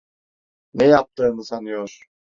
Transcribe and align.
Ne 0.73 0.85
yaptığını 0.87 1.43
sanıyor? 1.45 2.09